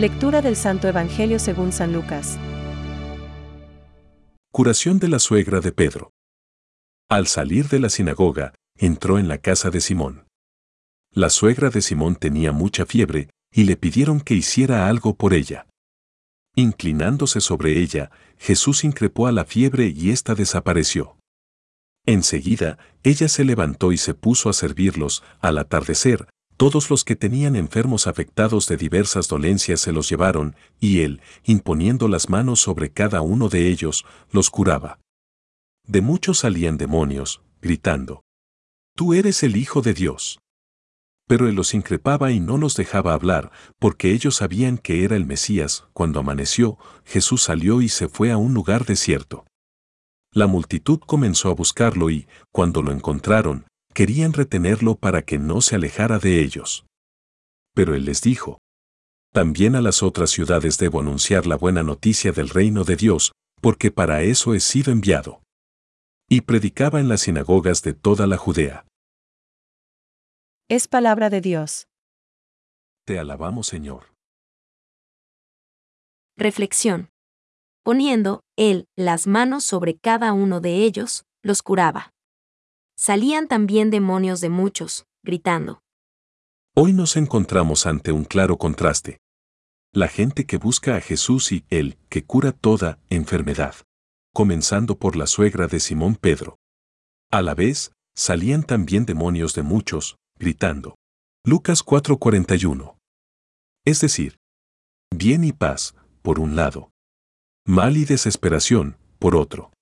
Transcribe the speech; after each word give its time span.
Lectura 0.00 0.40
del 0.40 0.56
Santo 0.56 0.88
Evangelio 0.88 1.38
según 1.38 1.72
San 1.72 1.92
Lucas. 1.92 2.38
Curación 4.50 4.98
de 4.98 5.08
la 5.08 5.18
suegra 5.18 5.60
de 5.60 5.72
Pedro. 5.72 6.10
Al 7.10 7.26
salir 7.26 7.68
de 7.68 7.80
la 7.80 7.90
sinagoga, 7.90 8.54
entró 8.78 9.18
en 9.18 9.28
la 9.28 9.36
casa 9.36 9.68
de 9.68 9.82
Simón. 9.82 10.26
La 11.12 11.28
suegra 11.28 11.68
de 11.68 11.82
Simón 11.82 12.16
tenía 12.16 12.50
mucha 12.50 12.86
fiebre 12.86 13.28
y 13.52 13.64
le 13.64 13.76
pidieron 13.76 14.22
que 14.22 14.32
hiciera 14.32 14.88
algo 14.88 15.16
por 15.16 15.34
ella. 15.34 15.66
Inclinándose 16.56 17.42
sobre 17.42 17.78
ella, 17.78 18.10
Jesús 18.38 18.84
increpó 18.84 19.26
a 19.26 19.32
la 19.32 19.44
fiebre 19.44 19.92
y 19.94 20.12
ésta 20.12 20.34
desapareció. 20.34 21.18
Enseguida, 22.06 22.78
ella 23.02 23.28
se 23.28 23.44
levantó 23.44 23.92
y 23.92 23.98
se 23.98 24.14
puso 24.14 24.48
a 24.48 24.54
servirlos. 24.54 25.22
Al 25.42 25.58
atardecer, 25.58 26.26
todos 26.60 26.90
los 26.90 27.04
que 27.04 27.16
tenían 27.16 27.56
enfermos 27.56 28.06
afectados 28.06 28.66
de 28.66 28.76
diversas 28.76 29.28
dolencias 29.28 29.80
se 29.80 29.92
los 29.92 30.10
llevaron, 30.10 30.56
y 30.78 31.00
él, 31.00 31.22
imponiendo 31.42 32.06
las 32.06 32.28
manos 32.28 32.60
sobre 32.60 32.92
cada 32.92 33.22
uno 33.22 33.48
de 33.48 33.68
ellos, 33.68 34.04
los 34.30 34.50
curaba. 34.50 35.00
De 35.86 36.02
muchos 36.02 36.40
salían 36.40 36.76
demonios, 36.76 37.40
gritando, 37.62 38.20
Tú 38.94 39.14
eres 39.14 39.42
el 39.42 39.56
Hijo 39.56 39.80
de 39.80 39.94
Dios. 39.94 40.38
Pero 41.26 41.48
él 41.48 41.54
los 41.54 41.72
increpaba 41.72 42.30
y 42.30 42.40
no 42.40 42.58
los 42.58 42.76
dejaba 42.76 43.14
hablar, 43.14 43.50
porque 43.78 44.12
ellos 44.12 44.36
sabían 44.36 44.76
que 44.76 45.04
era 45.04 45.16
el 45.16 45.24
Mesías. 45.24 45.86
Cuando 45.94 46.20
amaneció, 46.20 46.76
Jesús 47.06 47.40
salió 47.40 47.80
y 47.80 47.88
se 47.88 48.06
fue 48.06 48.32
a 48.32 48.36
un 48.36 48.52
lugar 48.52 48.84
desierto. 48.84 49.46
La 50.30 50.46
multitud 50.46 50.98
comenzó 50.98 51.48
a 51.48 51.54
buscarlo 51.54 52.10
y, 52.10 52.28
cuando 52.52 52.82
lo 52.82 52.92
encontraron, 52.92 53.64
querían 53.92 54.32
retenerlo 54.32 54.96
para 54.96 55.22
que 55.22 55.38
no 55.38 55.60
se 55.60 55.76
alejara 55.76 56.18
de 56.18 56.42
ellos. 56.42 56.86
Pero 57.74 57.94
él 57.94 58.04
les 58.04 58.20
dijo, 58.22 58.58
También 59.32 59.76
a 59.76 59.80
las 59.80 60.02
otras 60.02 60.30
ciudades 60.30 60.78
debo 60.78 61.00
anunciar 61.00 61.46
la 61.46 61.56
buena 61.56 61.82
noticia 61.82 62.32
del 62.32 62.48
reino 62.48 62.84
de 62.84 62.96
Dios, 62.96 63.32
porque 63.60 63.90
para 63.90 64.22
eso 64.22 64.54
he 64.54 64.60
sido 64.60 64.92
enviado. 64.92 65.42
Y 66.28 66.42
predicaba 66.42 67.00
en 67.00 67.08
las 67.08 67.22
sinagogas 67.22 67.82
de 67.82 67.94
toda 67.94 68.26
la 68.26 68.36
Judea. 68.36 68.86
Es 70.68 70.86
palabra 70.86 71.30
de 71.30 71.40
Dios. 71.40 71.88
Te 73.04 73.18
alabamos 73.18 73.66
Señor. 73.66 74.14
Reflexión. 76.36 77.10
Poniendo, 77.82 78.40
él, 78.56 78.86
las 78.96 79.26
manos 79.26 79.64
sobre 79.64 79.98
cada 79.98 80.32
uno 80.32 80.60
de 80.60 80.84
ellos, 80.84 81.24
los 81.42 81.62
curaba. 81.62 82.12
Salían 83.02 83.48
también 83.48 83.88
demonios 83.88 84.42
de 84.42 84.50
muchos, 84.50 85.06
gritando. 85.22 85.80
Hoy 86.76 86.92
nos 86.92 87.16
encontramos 87.16 87.86
ante 87.86 88.12
un 88.12 88.24
claro 88.26 88.58
contraste. 88.58 89.20
La 89.90 90.06
gente 90.06 90.44
que 90.44 90.58
busca 90.58 90.96
a 90.96 91.00
Jesús 91.00 91.50
y 91.50 91.64
Él, 91.70 91.96
que 92.10 92.26
cura 92.26 92.52
toda 92.52 92.98
enfermedad. 93.08 93.74
Comenzando 94.34 94.98
por 94.98 95.16
la 95.16 95.26
suegra 95.26 95.66
de 95.66 95.80
Simón 95.80 96.14
Pedro. 96.14 96.58
A 97.30 97.40
la 97.40 97.54
vez, 97.54 97.90
salían 98.14 98.64
también 98.64 99.06
demonios 99.06 99.54
de 99.54 99.62
muchos, 99.62 100.16
gritando. 100.38 100.96
Lucas 101.42 101.82
4:41. 101.82 102.98
Es 103.86 104.02
decir, 104.02 104.36
bien 105.10 105.42
y 105.42 105.54
paz, 105.54 105.94
por 106.20 106.38
un 106.38 106.54
lado. 106.54 106.90
Mal 107.64 107.96
y 107.96 108.04
desesperación, 108.04 108.98
por 109.18 109.36
otro. 109.36 109.72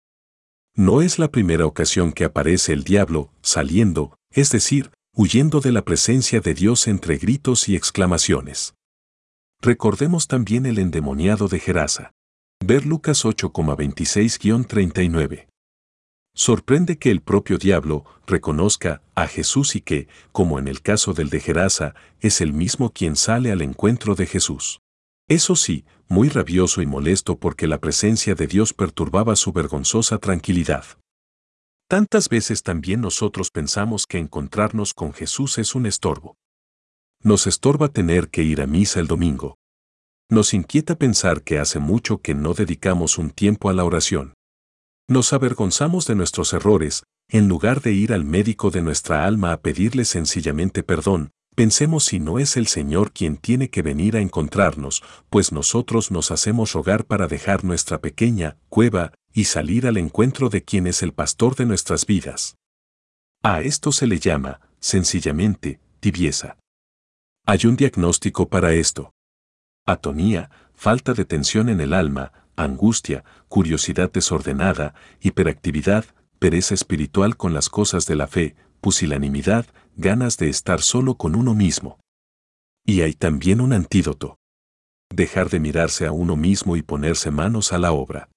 No 0.78 1.02
es 1.02 1.18
la 1.18 1.30
primera 1.32 1.66
ocasión 1.66 2.12
que 2.12 2.24
aparece 2.24 2.72
el 2.72 2.84
diablo, 2.84 3.32
saliendo, 3.42 4.16
es 4.30 4.50
decir, 4.50 4.92
huyendo 5.12 5.60
de 5.60 5.72
la 5.72 5.84
presencia 5.84 6.38
de 6.38 6.54
Dios 6.54 6.86
entre 6.86 7.16
gritos 7.16 7.68
y 7.68 7.74
exclamaciones. 7.74 8.76
Recordemos 9.60 10.28
también 10.28 10.66
el 10.66 10.78
endemoniado 10.78 11.48
de 11.48 11.58
Gerasa. 11.58 12.12
Ver 12.64 12.86
Lucas 12.86 13.24
8,26-39. 13.24 15.48
Sorprende 16.32 16.96
que 16.96 17.10
el 17.10 17.22
propio 17.22 17.58
diablo 17.58 18.04
reconozca 18.24 19.02
a 19.16 19.26
Jesús 19.26 19.74
y 19.74 19.80
que, 19.80 20.06
como 20.30 20.60
en 20.60 20.68
el 20.68 20.80
caso 20.80 21.12
del 21.12 21.28
de 21.28 21.40
Gerasa, 21.40 21.96
es 22.20 22.40
el 22.40 22.52
mismo 22.52 22.92
quien 22.92 23.16
sale 23.16 23.50
al 23.50 23.62
encuentro 23.62 24.14
de 24.14 24.26
Jesús. 24.26 24.78
Eso 25.28 25.56
sí, 25.56 25.84
muy 26.08 26.30
rabioso 26.30 26.80
y 26.80 26.86
molesto 26.86 27.38
porque 27.38 27.68
la 27.68 27.78
presencia 27.78 28.34
de 28.34 28.46
Dios 28.46 28.72
perturbaba 28.72 29.36
su 29.36 29.52
vergonzosa 29.52 30.16
tranquilidad. 30.16 30.86
Tantas 31.86 32.30
veces 32.30 32.62
también 32.62 33.02
nosotros 33.02 33.50
pensamos 33.50 34.06
que 34.06 34.18
encontrarnos 34.18 34.94
con 34.94 35.12
Jesús 35.12 35.58
es 35.58 35.74
un 35.74 35.84
estorbo. 35.84 36.36
Nos 37.22 37.46
estorba 37.46 37.88
tener 37.88 38.28
que 38.30 38.42
ir 38.42 38.62
a 38.62 38.66
misa 38.66 39.00
el 39.00 39.06
domingo. 39.06 39.56
Nos 40.30 40.54
inquieta 40.54 40.96
pensar 40.96 41.42
que 41.42 41.58
hace 41.58 41.78
mucho 41.78 42.18
que 42.18 42.34
no 42.34 42.54
dedicamos 42.54 43.18
un 43.18 43.30
tiempo 43.30 43.68
a 43.68 43.74
la 43.74 43.84
oración. 43.84 44.34
Nos 45.08 45.32
avergonzamos 45.32 46.06
de 46.06 46.14
nuestros 46.14 46.52
errores, 46.52 47.02
en 47.28 47.48
lugar 47.48 47.82
de 47.82 47.92
ir 47.92 48.14
al 48.14 48.24
médico 48.24 48.70
de 48.70 48.80
nuestra 48.80 49.26
alma 49.26 49.52
a 49.52 49.60
pedirle 49.60 50.04
sencillamente 50.04 50.82
perdón, 50.82 51.30
pensemos 51.58 52.04
si 52.04 52.20
no 52.20 52.38
es 52.38 52.56
el 52.56 52.68
Señor 52.68 53.10
quien 53.10 53.36
tiene 53.36 53.68
que 53.68 53.82
venir 53.82 54.16
a 54.16 54.20
encontrarnos, 54.20 55.02
pues 55.28 55.50
nosotros 55.50 56.12
nos 56.12 56.30
hacemos 56.30 56.72
rogar 56.72 57.04
para 57.04 57.26
dejar 57.26 57.64
nuestra 57.64 58.00
pequeña 58.00 58.56
cueva 58.68 59.12
y 59.32 59.42
salir 59.46 59.88
al 59.88 59.96
encuentro 59.96 60.50
de 60.50 60.62
quien 60.62 60.86
es 60.86 61.02
el 61.02 61.12
pastor 61.12 61.56
de 61.56 61.66
nuestras 61.66 62.06
vidas. 62.06 62.54
A 63.42 63.60
esto 63.62 63.90
se 63.90 64.06
le 64.06 64.20
llama, 64.20 64.60
sencillamente, 64.78 65.80
tibieza. 65.98 66.58
Hay 67.44 67.66
un 67.66 67.74
diagnóstico 67.74 68.48
para 68.48 68.72
esto. 68.74 69.10
Atonía, 69.84 70.50
falta 70.76 71.12
de 71.12 71.24
tensión 71.24 71.68
en 71.70 71.80
el 71.80 71.92
alma, 71.92 72.30
angustia, 72.54 73.24
curiosidad 73.48 74.12
desordenada, 74.12 74.94
hiperactividad, 75.20 76.04
pereza 76.38 76.74
espiritual 76.74 77.36
con 77.36 77.52
las 77.52 77.68
cosas 77.68 78.06
de 78.06 78.14
la 78.14 78.28
fe, 78.28 78.54
pusilanimidad, 78.80 79.66
ganas 79.98 80.36
de 80.36 80.48
estar 80.48 80.80
solo 80.80 81.16
con 81.16 81.34
uno 81.34 81.54
mismo. 81.54 81.98
Y 82.86 83.02
hay 83.02 83.12
también 83.12 83.60
un 83.60 83.72
antídoto. 83.72 84.38
Dejar 85.10 85.50
de 85.50 85.58
mirarse 85.58 86.06
a 86.06 86.12
uno 86.12 86.36
mismo 86.36 86.76
y 86.76 86.82
ponerse 86.82 87.30
manos 87.30 87.72
a 87.72 87.78
la 87.78 87.92
obra. 87.92 88.30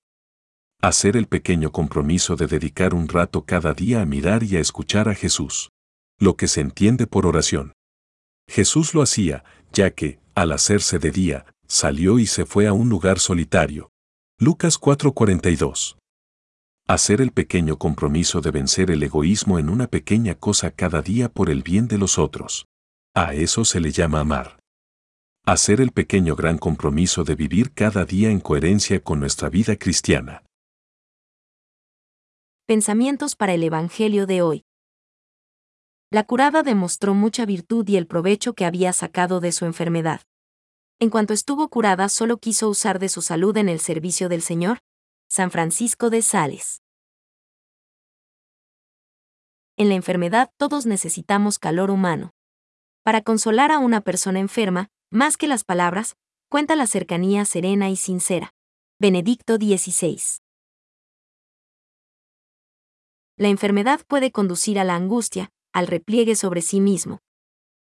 Hacer 0.81 1.15
el 1.15 1.27
pequeño 1.27 1.71
compromiso 1.71 2.35
de 2.35 2.47
dedicar 2.47 2.95
un 2.95 3.07
rato 3.07 3.45
cada 3.45 3.73
día 3.73 4.01
a 4.01 4.05
mirar 4.05 4.43
y 4.43 4.57
a 4.57 4.59
escuchar 4.59 5.07
a 5.07 5.15
Jesús. 5.15 5.69
Lo 6.19 6.35
que 6.35 6.47
se 6.47 6.61
entiende 6.61 7.05
por 7.05 7.27
oración. 7.27 7.73
Jesús 8.49 8.95
lo 8.95 9.03
hacía, 9.03 9.43
ya 9.71 9.91
que, 9.91 10.19
al 10.33 10.51
hacerse 10.51 10.97
de 10.97 11.11
día, 11.11 11.45
salió 11.67 12.17
y 12.17 12.25
se 12.25 12.45
fue 12.45 12.67
a 12.67 12.73
un 12.73 12.89
lugar 12.89 13.19
solitario, 13.19 13.91
Lucas 14.39 14.79
4:42. 14.79 16.00
Hacer 16.91 17.21
el 17.21 17.31
pequeño 17.31 17.77
compromiso 17.77 18.41
de 18.41 18.51
vencer 18.51 18.91
el 18.91 19.01
egoísmo 19.01 19.57
en 19.59 19.69
una 19.69 19.87
pequeña 19.87 20.35
cosa 20.35 20.71
cada 20.71 21.01
día 21.01 21.29
por 21.29 21.49
el 21.49 21.63
bien 21.63 21.87
de 21.87 21.97
los 21.97 22.19
otros. 22.19 22.65
A 23.15 23.33
eso 23.33 23.63
se 23.63 23.79
le 23.79 23.91
llama 23.91 24.19
amar. 24.19 24.59
Hacer 25.45 25.79
el 25.79 25.91
pequeño 25.91 26.35
gran 26.35 26.57
compromiso 26.57 27.23
de 27.23 27.35
vivir 27.35 27.71
cada 27.71 28.03
día 28.03 28.29
en 28.29 28.41
coherencia 28.41 29.01
con 29.01 29.21
nuestra 29.21 29.47
vida 29.47 29.77
cristiana. 29.77 30.43
Pensamientos 32.67 33.37
para 33.37 33.53
el 33.53 33.63
Evangelio 33.63 34.27
de 34.27 34.41
hoy. 34.41 34.65
La 36.09 36.25
curada 36.25 36.61
demostró 36.61 37.13
mucha 37.13 37.45
virtud 37.45 37.87
y 37.87 37.95
el 37.95 38.05
provecho 38.05 38.51
que 38.51 38.65
había 38.65 38.91
sacado 38.91 39.39
de 39.39 39.53
su 39.53 39.63
enfermedad 39.63 40.23
en 40.99 41.09
cuanto 41.09 41.33
estuvo 41.33 41.69
curada 41.69 42.09
solo 42.09 42.37
quiso 42.37 42.67
usar 42.67 42.99
de 42.99 43.07
su 43.07 43.21
salud 43.21 43.55
en 43.55 43.69
el 43.69 43.79
servicio 43.79 44.27
del 44.27 44.41
Señor. 44.41 44.79
San 45.33 45.49
Francisco 45.49 46.09
de 46.09 46.21
Sales. 46.23 46.80
En 49.81 49.89
la 49.89 49.95
enfermedad 49.95 50.51
todos 50.57 50.85
necesitamos 50.85 51.57
calor 51.57 51.89
humano. 51.89 52.35
Para 53.01 53.23
consolar 53.23 53.71
a 53.71 53.79
una 53.79 54.01
persona 54.01 54.39
enferma, 54.39 54.89
más 55.09 55.37
que 55.37 55.47
las 55.47 55.63
palabras, 55.63 56.17
cuenta 56.49 56.75
la 56.75 56.85
cercanía 56.85 57.45
serena 57.45 57.89
y 57.89 57.95
sincera. 57.95 58.53
Benedicto 58.99 59.55
XVI. 59.55 60.21
La 63.37 63.47
enfermedad 63.47 64.01
puede 64.07 64.31
conducir 64.31 64.77
a 64.77 64.83
la 64.83 64.93
angustia, 64.93 65.49
al 65.73 65.87
repliegue 65.87 66.35
sobre 66.35 66.61
sí 66.61 66.79
mismo, 66.79 67.17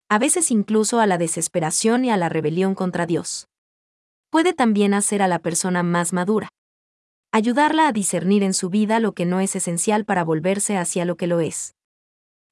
a 0.10 0.20
veces 0.20 0.52
incluso 0.52 1.00
a 1.00 1.08
la 1.08 1.18
desesperación 1.18 2.06
y 2.06 2.12
a 2.12 2.18
la 2.18 2.30
rebelión 2.30 2.76
contra 2.76 3.08
Dios. 3.08 3.48
Puede 4.30 4.54
también 4.54 4.94
hacer 4.94 5.24
a 5.24 5.28
la 5.28 5.40
persona 5.40 5.82
más 5.82 6.14
madura. 6.14 6.50
Ayudarla 7.32 7.88
a 7.88 7.94
discernir 7.94 8.44
en 8.44 8.54
su 8.54 8.70
vida 8.70 9.00
lo 9.00 9.14
que 9.14 9.26
no 9.26 9.40
es 9.40 9.56
esencial 9.56 10.06
para 10.06 10.24
volverse 10.24 10.78
hacia 10.78 11.04
lo 11.04 11.18
que 11.18 11.26
lo 11.26 11.40
es. 11.40 11.74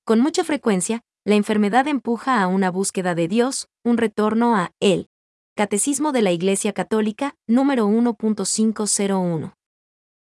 Con 0.08 0.22
mucha 0.22 0.46
frecuencia, 0.46 1.02
la 1.26 1.36
enfermedad 1.36 1.86
empuja 1.86 2.42
a 2.42 2.48
una 2.48 2.72
búsqueda 2.72 3.14
de 3.14 3.28
Dios, 3.28 3.68
un 3.84 3.98
retorno 3.98 4.56
a 4.56 4.72
Él. 4.80 5.10
Catecismo 5.54 6.14
de 6.14 6.22
la 6.22 6.32
Iglesia 6.32 6.72
Católica, 6.72 7.36
número 7.46 7.90
1.501. 7.90 9.57